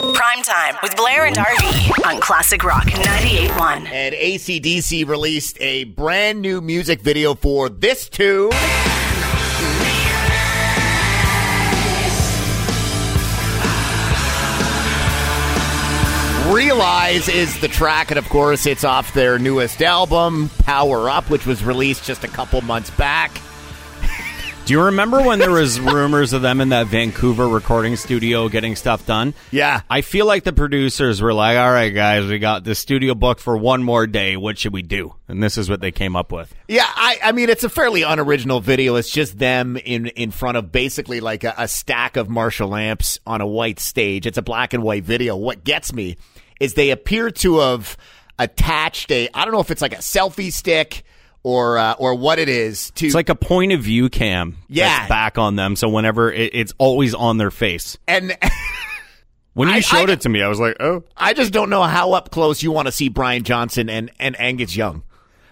[0.00, 3.86] Prime time with Blair and RV on Classic Rock 98.1.
[3.86, 8.50] And ACDC released a brand new music video for this tune.
[16.50, 21.44] Realize is the track, and of course, it's off their newest album, Power Up, which
[21.44, 23.38] was released just a couple months back.
[24.66, 28.76] Do you remember when there was rumors of them in that Vancouver recording studio getting
[28.76, 29.34] stuff done?
[29.50, 29.80] Yeah.
[29.90, 33.40] I feel like the producers were like, "All right, guys, we got the studio booked
[33.40, 34.36] for one more day.
[34.36, 36.54] What should we do?" And this is what they came up with.
[36.68, 38.94] Yeah, I, I mean, it's a fairly unoriginal video.
[38.94, 43.18] It's just them in, in front of basically like a, a stack of Marshall amps
[43.26, 44.24] on a white stage.
[44.24, 45.34] It's a black and white video.
[45.34, 46.16] What gets me
[46.60, 47.96] is they appear to have
[48.38, 51.02] attached a, I don't know if it's like a selfie stick
[51.42, 54.56] or uh, or what it is to It's like a point of view cam.
[54.68, 54.88] Yeah.
[54.98, 55.76] that's back on them.
[55.76, 57.96] So whenever it, it's always on their face.
[58.08, 58.36] and
[59.54, 61.70] When you I- showed I- it to me, I was like, "Oh." I just don't
[61.70, 65.02] know how up close you want to see Brian Johnson and, and Angus Young.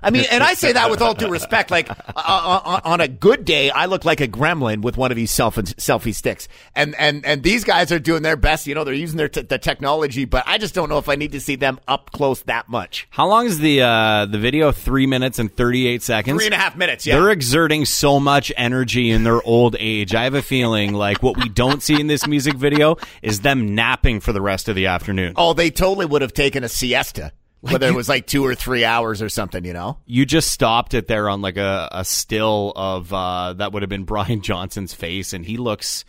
[0.02, 1.70] I mean, and I say that with all due respect.
[1.70, 5.16] Like uh, uh, on a good day, I look like a gremlin with one of
[5.16, 8.66] these self selfie sticks, and and and these guys are doing their best.
[8.66, 11.16] You know, they're using their t- the technology, but I just don't know if I
[11.16, 13.06] need to see them up close that much.
[13.10, 14.72] How long is the uh, the video?
[14.72, 16.36] Three minutes and thirty eight seconds.
[16.38, 17.06] Three and a half minutes.
[17.06, 20.14] Yeah, They're exerting so much energy in their old age.
[20.14, 23.74] I have a feeling like what we don't see in this music video is them
[23.74, 25.32] napping for the rest of the afternoon.
[25.36, 28.84] oh, they totally would have taken a siesta, whether it was like two or three
[28.84, 29.64] hours or something.
[29.64, 29.98] You know.
[30.06, 33.90] You just stopped it there on like a, a still of uh, that would have
[33.90, 36.04] been Brian Johnson's face, and he looks,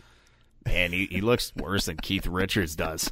[0.64, 3.10] man, he, he looks worse than Keith Richards does.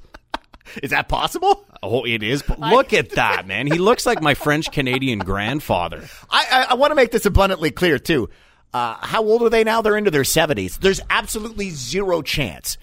[0.83, 1.65] Is that possible?
[1.83, 2.47] Oh, it is.
[2.59, 3.67] Look at that, man.
[3.67, 6.05] He looks like my French Canadian grandfather.
[6.29, 8.29] I, I, I want to make this abundantly clear too.
[8.75, 9.81] Uh, how old are they now?
[9.81, 10.77] They're into their seventies.
[10.77, 12.77] There's absolutely zero chance,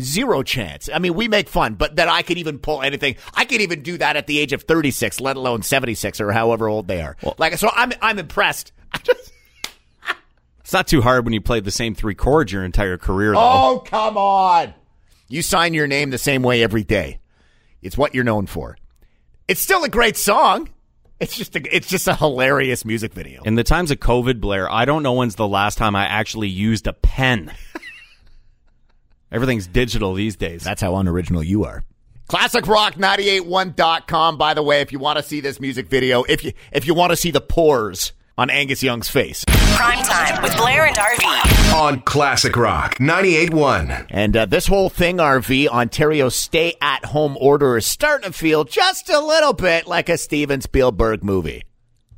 [0.00, 0.88] zero chance.
[0.92, 3.16] I mean, we make fun, but that I could even pull anything.
[3.34, 6.68] I could even do that at the age of 36, let alone 76 or however
[6.68, 7.16] old they are.
[7.38, 8.72] like, so I'm I'm impressed.
[9.02, 9.32] Just-
[10.60, 13.38] It's not too hard when you played the same three chords your entire career, though.
[13.40, 14.72] oh come on!
[15.28, 17.18] You sign your name the same way every day.
[17.82, 18.76] It's what you're known for.
[19.48, 20.68] It's still a great song.
[21.20, 23.42] It's just a, it's just a hilarious music video.
[23.42, 26.48] In the times of COVID, Blair, I don't know when's the last time I actually
[26.48, 27.52] used a pen.
[29.32, 30.62] Everything's digital these days.
[30.62, 31.82] That's how unoriginal you are.
[32.28, 36.86] ClassicRock981.com, by the way, if you want to see this music video, if you if
[36.86, 39.44] you want to see the pores on Angus Young's face.
[39.46, 41.74] Prime time with Blair and RV.
[41.74, 44.06] on Classic Rock 98.1.
[44.10, 48.64] And uh, this whole thing, RV, Ontario's stay at home order is starting to feel
[48.64, 51.62] just a little bit like a Steven Spielberg movie.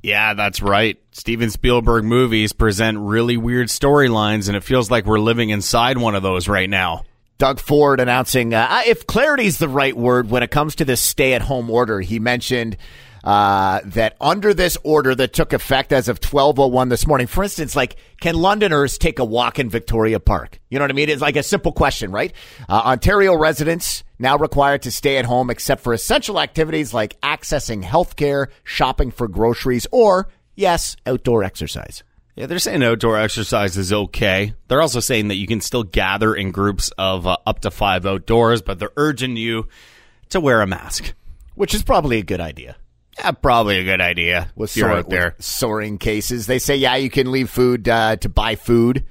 [0.04, 0.98] Yeah, that's right.
[1.12, 6.14] Steven Spielberg movies present really weird storylines, and it feels like we're living inside one
[6.14, 7.04] of those right now.
[7.38, 9.06] Doug Ford announcing, uh, if
[9.40, 12.76] is the right word when it comes to this stay at home order, he mentioned
[13.24, 17.74] uh, that under this order that took effect as of 1201 this morning, for instance,
[17.74, 20.60] like, can Londoners take a walk in Victoria Park?
[20.68, 21.08] You know what I mean?
[21.08, 22.34] It's like a simple question, right?
[22.68, 27.82] Uh, Ontario residents now required to stay at home except for essential activities like accessing
[27.82, 32.02] healthcare, shopping for groceries, or, yes, outdoor exercise.
[32.36, 34.54] Yeah, they're saying outdoor exercise is okay.
[34.66, 38.06] They're also saying that you can still gather in groups of uh, up to five
[38.06, 39.68] outdoors, but they're urging you
[40.30, 41.14] to wear a mask.
[41.54, 42.76] Which is probably a good idea.
[43.18, 44.50] Yeah, probably a good idea.
[44.56, 45.34] with if you're soar- out there.
[45.36, 46.46] with soaring cases.
[46.48, 49.04] They say, yeah, you can leave food uh, to buy food.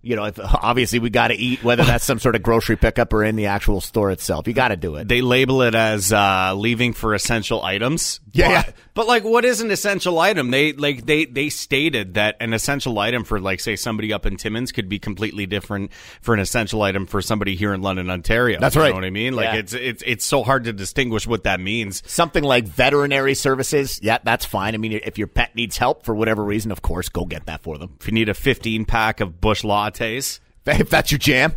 [0.00, 3.12] You know, if, obviously we got to eat, whether that's some sort of grocery pickup
[3.12, 4.46] or in the actual store itself.
[4.46, 5.08] You got to do it.
[5.08, 8.20] They label it as uh, leaving for essential items.
[8.32, 8.72] Yeah, but, yeah.
[8.98, 10.50] But like, what is an essential item?
[10.50, 14.36] They like they they stated that an essential item for like say somebody up in
[14.36, 18.58] Timmins could be completely different for an essential item for somebody here in London, Ontario.
[18.58, 18.88] That's You right.
[18.88, 19.34] know what I mean?
[19.34, 19.60] Like Yeah.
[19.60, 22.02] it's it's it's so hard to distinguish what that means.
[22.10, 24.74] Something like veterinary services, yeah, that's fine.
[24.74, 27.62] I mean, if your pet needs help for whatever reason, of course, go get that
[27.62, 27.94] for them.
[28.00, 31.52] If you need a 15 pack of Busch lattes, If that's your jam.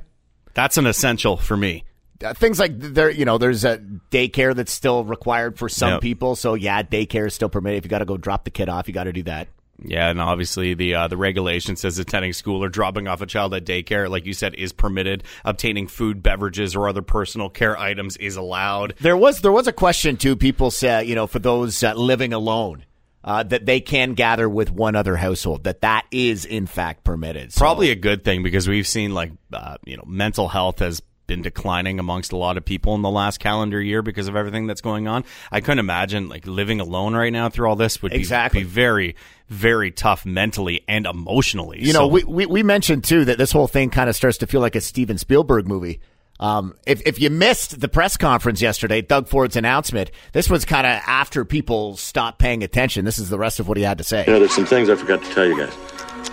[0.53, 1.85] that's an essential for me.
[2.23, 3.77] Uh, things like there, you know, there's a
[4.11, 6.01] daycare that's still required for some Yep.
[6.01, 6.35] people.
[6.35, 7.79] So yeah, daycare is still permitted.
[7.79, 9.47] If you got to go drop the kid off, you got to do that.
[9.83, 13.55] Yeah, and obviously the uh, the regulation says attending school or dropping off a child
[13.55, 15.23] at daycare, like you said, is permitted.
[15.43, 18.93] Obtaining food, beverages, or other personal care items is allowed.
[19.01, 20.35] There was there was a question too.
[20.35, 22.85] People said, you know, for those uh, living alone,
[23.23, 25.63] uh, that they can gather with one other household.
[25.63, 27.51] That that is in fact permitted.
[27.51, 31.01] So- Probably a good thing because we've seen like uh, you know mental health has
[31.31, 34.67] been declining amongst a lot of people in the last calendar year because of everything
[34.67, 35.23] that's going on.
[35.49, 38.63] I couldn't imagine like living alone right now through all this would be, Exactly.
[38.63, 39.15] be very
[39.47, 41.79] very tough mentally and emotionally.
[41.81, 44.47] You know, we, we we mentioned too that this whole thing kind of starts to
[44.47, 46.01] feel like a Steven Spielberg movie.
[46.41, 50.85] Um, if, if you missed the press conference yesterday, Doug Ford's announcement, this was kind
[50.87, 53.05] of after people stopped paying attention.
[53.05, 54.25] This is the rest of what he had to say.
[54.25, 55.73] You know, there's some things I forgot to tell you guys,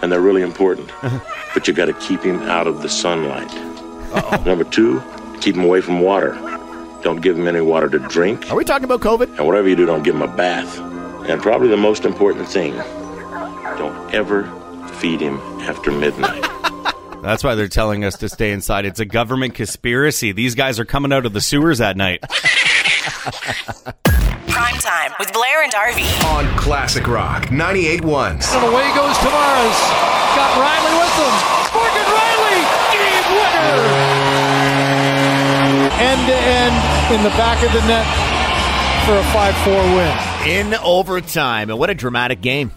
[0.02, 0.90] and they're really important.
[1.54, 3.77] but you got to keep him out of the sunlight.
[4.44, 5.02] Number two,
[5.40, 6.32] keep him away from water.
[7.02, 8.50] Don't give him any water to drink.
[8.50, 9.38] Are we talking about COVID?
[9.38, 10.78] And whatever you do, don't give him a bath.
[11.28, 14.44] And probably the most important thing, don't ever
[14.94, 16.42] feed him after midnight.
[17.22, 18.84] That's why they're telling us to stay inside.
[18.86, 20.32] It's a government conspiracy.
[20.32, 22.22] These guys are coming out of the sewers at night.
[24.48, 26.06] Prime time with Blair and RV.
[26.26, 28.54] On Classic Rock 98.1.
[28.54, 29.80] And away goes Tavares.
[30.34, 31.34] Got Rielly with him.
[31.74, 32.07] Morgan Rielly, game
[33.30, 34.88] winner.
[36.00, 38.06] End to end in the back of the net
[39.04, 40.48] for a 5-4 win.
[40.50, 41.70] In overtime.
[41.70, 42.72] And what a dramatic game.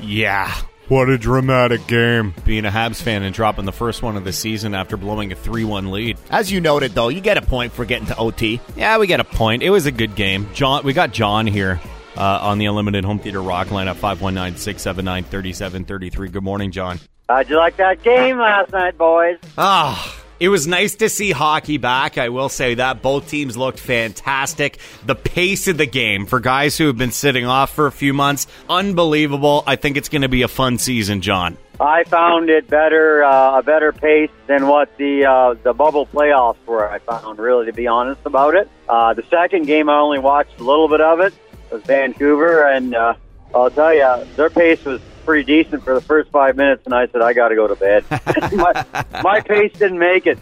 [0.00, 0.52] Yeah.
[0.88, 2.34] What a dramatic game.
[2.44, 5.36] Being a Habs fan and dropping the first one of the season after blowing a
[5.36, 6.18] 3 1 lead.
[6.30, 8.60] As you noted, though, you get a point for getting to OT.
[8.76, 9.62] Yeah, we get a point.
[9.62, 10.48] It was a good game.
[10.52, 11.80] John, We got John here
[12.16, 16.28] uh, on the Unlimited Home Theater Rock line at 519 679 3733.
[16.28, 16.98] Good morning, John.
[17.30, 19.38] How'd you like that game last night, boys?
[19.56, 22.18] Ah, it was nice to see hockey back.
[22.18, 24.78] I will say that both teams looked fantastic.
[25.06, 28.12] The pace of the game for guys who have been sitting off for a few
[28.12, 29.62] months, unbelievable.
[29.64, 31.56] I think it's going to be a fun season, John.
[31.78, 36.58] I found it better, uh, a better pace than what the uh, the bubble playoffs
[36.66, 36.90] were.
[36.90, 38.68] I found, really, to be honest about it.
[38.88, 41.32] Uh, the second game, I only watched a little bit of it.
[41.70, 43.14] It was Vancouver, and uh,
[43.54, 45.00] I'll tell you, their pace was
[45.30, 47.76] pretty decent for the first five minutes, and I said, I got to go to
[47.76, 48.04] bed.
[48.52, 48.84] my,
[49.22, 50.40] my pace didn't make it.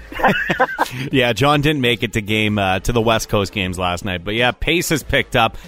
[1.12, 4.24] yeah, John didn't make it to game uh, to the West Coast games last night,
[4.24, 5.58] but yeah, pace has picked up.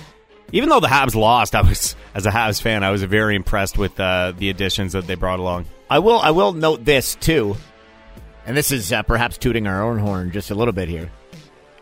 [0.52, 3.76] Even though the Habs lost, I was as a Habs fan, I was very impressed
[3.76, 5.67] with uh, the additions that they brought along.
[5.90, 7.58] I will I will note this too,
[8.46, 11.11] and this is uh, perhaps tooting our own horn just a little bit here,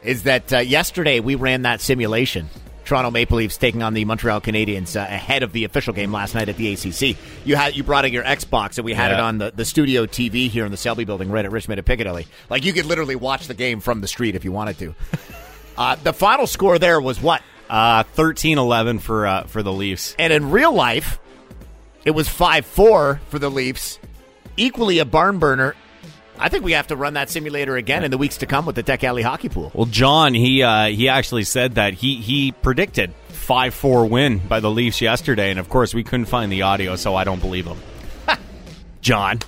[0.03, 2.49] is that uh, yesterday we ran that simulation
[2.89, 6.35] Toronto Maple Leafs taking on the Montreal Canadiens uh, ahead of the official game last
[6.35, 7.19] night at the ACC.
[7.45, 9.19] You had you brought in your Xbox and we had Yeah.
[9.19, 11.85] it on the, the studio TV here in the Selby Building, right at Richmond at
[11.85, 12.27] Piccadilly.
[12.49, 14.95] Like you could literally watch the game from the street if you wanted to.
[15.77, 17.43] uh, the final score there was what?
[17.69, 20.17] Uh, 13-11 for uh, for the Leafs.
[20.19, 21.19] And in real life,
[22.07, 23.99] it was five four for the Leafs.
[24.57, 25.77] Equally a barn burner.
[26.41, 28.77] I think we have to run that simulator again in the weeks to come with
[28.77, 29.71] the Tech Alley Hockey Pool.
[29.75, 34.61] Well, John, he uh, he actually said that he he predicted five four win by
[34.61, 37.67] the Leafs yesterday, and of course we couldn't find the audio, so I don't believe
[37.67, 37.79] him.
[39.01, 39.41] John,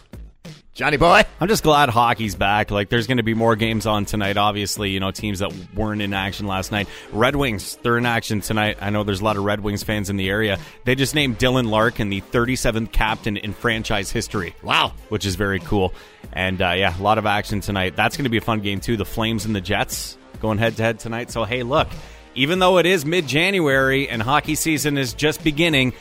[0.73, 1.23] Johnny boy.
[1.41, 2.71] I'm just glad hockey's back.
[2.71, 4.37] Like, there's going to be more games on tonight.
[4.37, 6.89] Obviously, you know, teams that weren't in action last night.
[7.13, 8.79] Red Wings, they're in action tonight.
[8.81, 10.59] I know there's a lot of Red Wings fans in the area.
[10.85, 14.55] They just named Dylan Larkin the 37th captain in franchise history.
[14.63, 14.95] Wow.
[15.09, 15.93] Which is very cool.
[16.33, 17.97] And uh, yeah, a lot of action tonight.
[17.97, 18.97] That's going to be a fun game too.
[18.97, 21.33] The Flames and the Jets going head to head tonight.
[21.33, 21.89] So hey, look,
[22.37, 25.95] even though it is mid-January and hockey season is just beginning,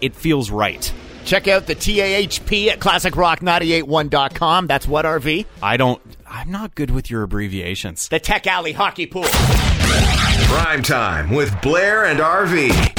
[0.00, 0.92] it feels right.
[1.24, 4.66] Check out the TAHP at classicrock981.com.
[4.66, 5.46] That's what RV?
[5.62, 6.00] I don't.
[6.28, 8.08] I'm not good with your abbreviations.
[8.08, 9.24] The Tech Alley Hockey Pool.
[9.24, 12.93] Prime time with Blair and RV.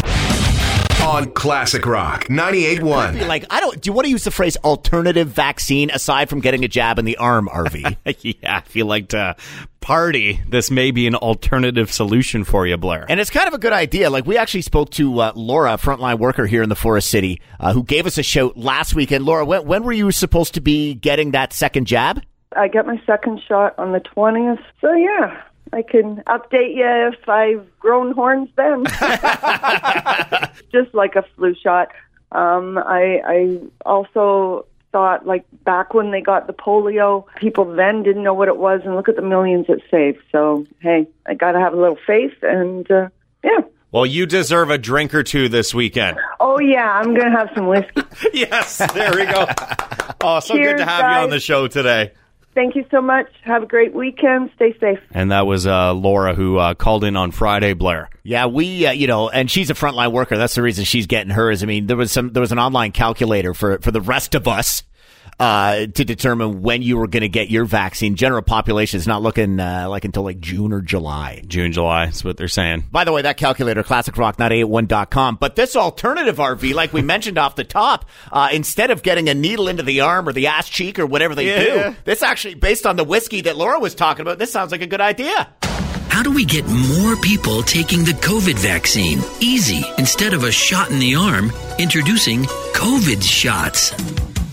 [1.05, 3.27] On Classic Rock 98.1.
[3.27, 3.79] Like, I don't.
[3.79, 7.05] Do you want to use the phrase alternative vaccine aside from getting a jab in
[7.05, 7.95] the arm, RV?
[8.41, 9.35] yeah, if you like to
[9.81, 13.05] party, this may be an alternative solution for you, Blair.
[13.07, 14.09] and it's kind of a good idea.
[14.09, 17.39] Like, we actually spoke to uh, Laura, a frontline worker here in the Forest City,
[17.59, 19.25] uh, who gave us a shout last weekend.
[19.25, 22.23] Laura, when, when were you supposed to be getting that second jab?
[22.57, 24.63] I get my second shot on the 20th.
[24.81, 25.43] So, yeah,
[25.73, 28.85] I can update you if I've grown horns then.
[30.71, 31.89] Just like a flu shot.
[32.31, 38.23] Um, I, I also thought, like, back when they got the polio, people then didn't
[38.23, 40.19] know what it was, and look at the millions it saved.
[40.31, 43.09] So, hey, I got to have a little faith, and uh,
[43.43, 43.59] yeah.
[43.91, 46.17] Well, you deserve a drink or two this weekend.
[46.39, 48.03] Oh, yeah, I'm going to have some whiskey.
[48.33, 49.47] yes, there we go.
[50.21, 52.11] Oh, so good to have you on the show today.
[52.55, 53.27] Thank you so much.
[53.43, 54.49] Have a great weekend.
[54.55, 54.99] Stay safe.
[55.11, 58.09] And that was uh, Laura who uh, called in on Friday, Blair.
[58.23, 60.37] Yeah, we, uh, you know, and she's a frontline worker.
[60.37, 61.61] That's the reason she's getting hers.
[61.61, 64.47] I mean, there was some, there was an online calculator for for the rest of
[64.47, 64.83] us
[65.39, 68.15] uh, to determine when you were going to get your vaccine.
[68.15, 71.41] General population is not looking uh, like until like June or July.
[71.47, 72.85] June, July, that's what they're saying.
[72.91, 75.37] By the way, that calculator, classicrock981.com.
[75.39, 79.33] But this alternative RV, like we mentioned off the top, uh, instead of getting a
[79.33, 81.89] needle into the arm or the ass cheek or whatever they Yeah.
[81.89, 84.81] do, this actually, based on the whiskey that Laura was talking about, this sounds like
[84.81, 85.49] a good idea.
[86.09, 89.19] How do we get more people taking the COVID vaccine?
[89.41, 89.83] Easy.
[89.97, 93.91] Instead of a shot in the arm, introducing COVID shots.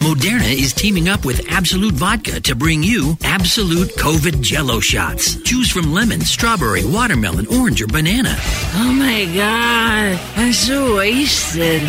[0.02, 5.40] Moderna is teaming up with Absolut Vodka to bring you Absolute COVID Jello shots.
[5.42, 8.35] Choose from lemon, strawberry, watermelon, orange, or banana.
[8.75, 11.82] Oh my god, I'm so wasted.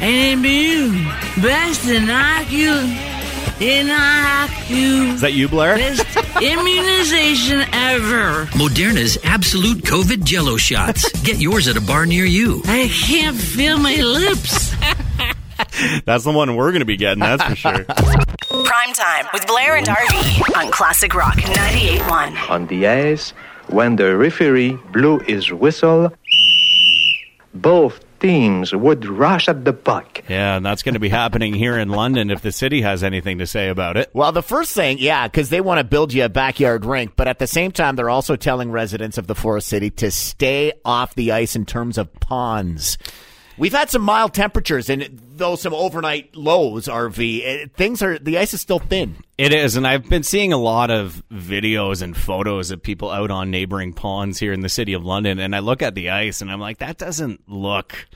[0.00, 1.04] And immune.
[1.40, 2.96] Best inoculum.
[3.60, 5.14] Inoculum.
[5.14, 5.76] Is that you, Blair?
[5.76, 8.46] Best immunization ever.
[8.58, 11.12] Moderna's Absolute COVID Jello shots.
[11.22, 12.60] Get yours at a bar near you.
[12.64, 14.74] I can't feel my lips.
[16.04, 17.84] That's the one we're going to be getting, that's for sure.
[17.84, 22.50] Prime time with Blair and RV on Classic Rock 98.1.
[22.50, 23.30] On the ice,
[23.68, 26.12] when the referee blew his whistle,
[27.54, 30.22] both teams would rush at the puck.
[30.28, 33.38] Yeah, and that's going to be happening here in London if the city has anything
[33.38, 34.10] to say about it.
[34.14, 37.26] Well, the first thing, yeah, because they want to build you a backyard rink, but
[37.26, 41.14] at the same time, they're also telling residents of the Forest City to stay off
[41.16, 42.96] the ice in terms of ponds.
[43.58, 48.38] We've had some mild temperatures, and though some overnight lows, RV, eh, things are the
[48.38, 49.16] ice is still thin.
[49.36, 53.30] It is, and I've been seeing a lot of videos and photos of people out
[53.30, 56.40] on neighboring ponds here in the city of London, and I look at the ice
[56.40, 58.06] and I'm like, that doesn't look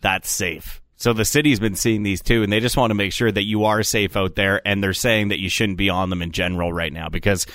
[0.00, 0.80] that safe.
[0.96, 3.46] So the city's been seeing these too, and they just want to make sure that
[3.46, 6.32] you are safe out there, and they're saying that you shouldn't be on them in
[6.32, 7.46] general right now because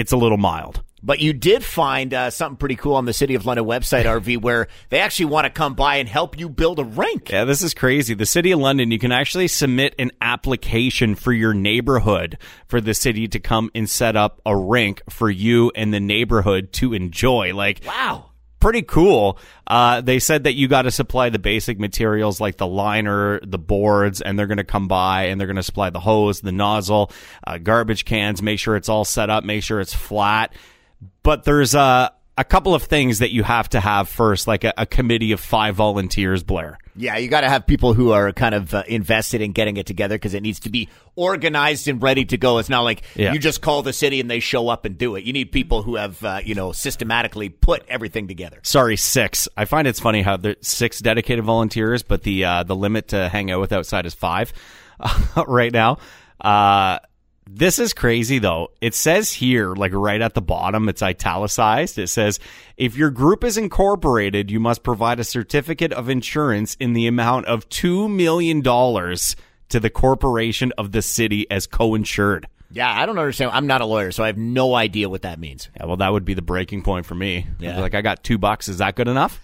[0.00, 0.82] it's a little mild.
[1.02, 4.38] But you did find uh, something pretty cool on the City of London website, RV,
[4.42, 7.30] where they actually want to come by and help you build a rink.
[7.30, 8.14] Yeah, this is crazy.
[8.14, 12.94] The City of London, you can actually submit an application for your neighborhood for the
[12.94, 17.54] city to come and set up a rink for you and the neighborhood to enjoy.
[17.54, 18.29] Like, wow
[18.60, 19.38] pretty cool.
[19.66, 23.58] Uh, they said that you got to supply the basic materials like the liner, the
[23.58, 26.52] boards, and they're going to come by and they're going to supply the hose, the
[26.52, 27.10] nozzle,
[27.46, 30.54] uh, garbage cans, make sure it's all set up, make sure it's flat.
[31.22, 34.74] But there's a, a couple of things that you have to have first, like a,
[34.76, 36.78] a committee of five volunteers, Blair.
[36.96, 39.86] Yeah, you got to have people who are kind of uh, invested in getting it
[39.86, 42.58] together because it needs to be organized and ready to go.
[42.58, 43.32] It's not like Yeah.
[43.32, 45.24] you just call the city and they show up and do it.
[45.24, 48.58] You need people who have, uh, you know, systematically put everything together.
[48.62, 49.48] Sorry, six.
[49.56, 53.28] I find it's funny how there's six dedicated volunteers, but the uh, the limit to
[53.28, 54.52] hang out with outside is five
[55.46, 55.98] right now.
[57.52, 58.68] This is crazy though.
[58.80, 61.98] It says here, like right at the bottom, it's italicized.
[61.98, 62.38] It says,
[62.76, 67.46] if your group is incorporated, you must provide a certificate of insurance in the amount
[67.46, 72.46] of $2 million to the corporation of the city as co-insured.
[72.72, 73.50] Yeah, I don't understand.
[73.52, 75.68] I'm not a lawyer, so I have no idea what that means.
[75.76, 77.46] Yeah, well, that would be the breaking point for me.
[77.58, 77.80] Yeah.
[77.80, 78.68] Like, I got two bucks.
[78.68, 79.40] Is that good enough?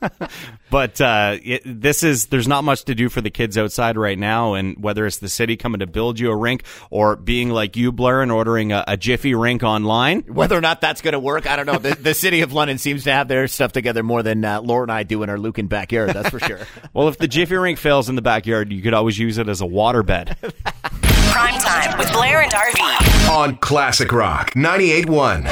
[0.70, 4.18] but uh, it, this is there's not much to do for the kids outside right
[4.18, 7.76] now, and whether it's the city coming to build you a rink or being like
[7.76, 11.18] you, Blair, and ordering a, a Jiffy rink online, Whether or not that's going to
[11.18, 11.78] work, I don't know.
[11.78, 14.82] The, the city of London seems to have their stuff together more than uh, Laura
[14.82, 16.10] and I do in our Lucan backyard.
[16.10, 16.60] That's for sure.
[16.92, 19.60] well, if the Jiffy rink fails in the backyard, you could always use it as
[19.60, 20.36] a water bed.
[21.36, 23.28] Prime time with Blair and RV.
[23.30, 25.42] On Classic Rock 98.1.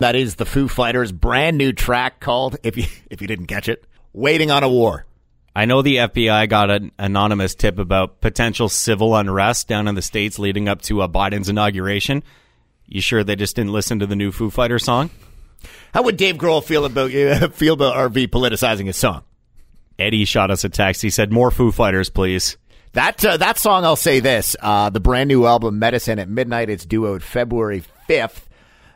[0.00, 3.68] that is the Foo Fighters' brand new track called, if you if you didn't catch
[3.68, 5.06] it, "Waiting on a War."
[5.54, 10.02] I know the FBI got an anonymous tip about potential civil unrest down in the
[10.02, 12.24] states leading up to uh, Biden's inauguration.
[12.84, 15.10] You sure they just didn't listen to the new Foo Fighter song?
[15.94, 19.22] How would Dave Grohl feel about uh, feel about RV politicizing his song?
[19.98, 21.02] Eddie shot us a text.
[21.02, 22.56] He said, "More Foo Fighters, please."
[22.92, 26.70] That uh, that song, I'll say this: uh, the brand new album "Medicine at Midnight."
[26.70, 28.48] It's due out February fifth.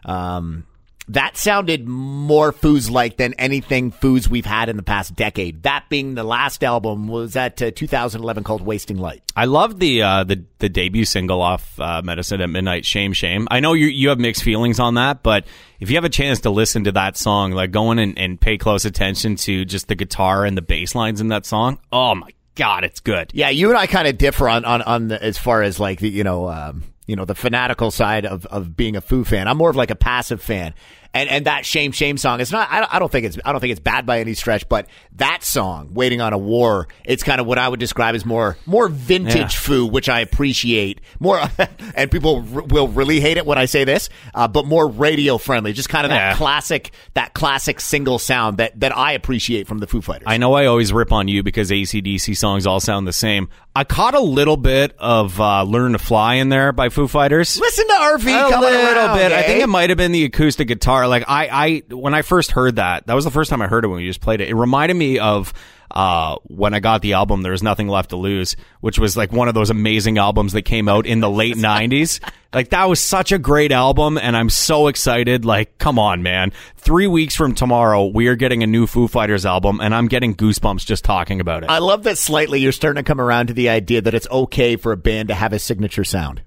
[0.04, 0.66] Um,
[1.14, 5.64] that sounded more Foos like than anything Foos we've had in the past decade.
[5.64, 10.02] That being the last album was that uh, 2011 called "Wasting Light." I love the
[10.02, 13.48] uh, the the debut single off uh, Medicine at Midnight, Shame Shame.
[13.50, 15.46] I know you you have mixed feelings on that, but
[15.80, 18.40] if you have a chance to listen to that song, like go in and, and
[18.40, 21.78] pay close attention to just the guitar and the bass lines in that song.
[21.92, 23.32] Oh my god, it's good.
[23.34, 25.98] Yeah, you and I kind of differ on on on the, as far as like
[25.98, 29.48] the you know um, you know the fanatical side of of being a Foo fan.
[29.48, 30.74] I'm more of like a passive fan.
[31.12, 32.68] And and that shame shame song, it's not.
[32.70, 33.38] I don't, I don't think it's.
[33.44, 34.68] I don't think it's bad by any stretch.
[34.68, 34.86] But
[35.16, 38.56] that song, "Waiting on a War," it's kind of what I would describe as more
[38.64, 39.48] more vintage Yeah.
[39.48, 41.40] Foo, which I appreciate more.
[41.96, 45.36] and people r- will really hate it when I say this, uh, but more radio
[45.36, 45.72] friendly.
[45.72, 49.88] Just kind of that classic that classic single sound that that I appreciate from the
[49.88, 50.26] Foo Fighters.
[50.26, 53.48] I know I always rip on you because ACDC songs all sound the same.
[53.74, 57.58] I caught a little bit of uh, "Learn to Fly" in there by Foo Fighters?
[57.58, 59.32] Listen to RV a little around, bit.
[59.32, 59.42] I eh?
[59.42, 60.99] think it might have been the acoustic guitar.
[61.08, 61.48] Like I,
[61.88, 63.98] I when I first heard that, that was the first time I heard it when
[63.98, 64.48] we just played it.
[64.48, 65.52] It reminded me of
[65.90, 67.42] uh, when I got the album.
[67.42, 70.62] There was nothing left to lose, which was like one of those amazing albums that
[70.62, 72.20] came out in the late '90s.
[72.52, 75.44] Like that was such a great album, and I'm so excited.
[75.44, 76.52] Like, come on, man!
[76.76, 80.34] Three weeks from tomorrow, we are getting a new Foo Fighters album, and I'm getting
[80.34, 81.70] goosebumps just talking about it.
[81.70, 84.76] I love that slightly you're starting to come around to the idea that it's okay
[84.76, 86.42] for a band to have a signature sound.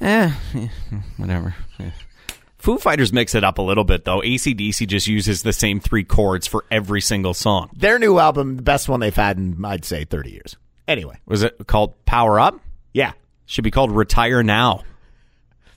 [0.00, 0.68] Eh, eh,
[1.16, 1.54] whatever.
[2.66, 4.22] Foo Fighters mix it up a little bit, though.
[4.22, 7.70] ACDC just uses the same three chords for every single song.
[7.76, 10.56] Their new album, the best one they've had in, I'd say, 30 years.
[10.88, 12.58] Anyway, Was it called Power Up?
[12.92, 13.12] yeah.
[13.44, 14.82] Should be called Retire Now.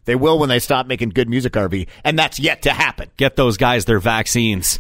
[0.06, 3.12] They will when they stop making good music, RV, and that's yet to happen.
[3.18, 4.80] Get those guys their vaccines.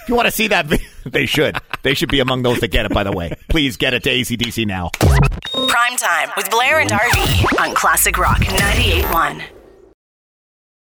[0.00, 0.66] If you want to see that,
[1.04, 1.58] they should.
[1.82, 3.34] They should be among those that get it, by the way.
[3.50, 4.88] Please get it to ACDC now.
[4.98, 9.53] Prime time with Blair and RV on Classic Rock 98.1.